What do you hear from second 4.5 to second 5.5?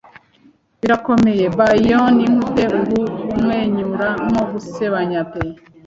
gusebanya pe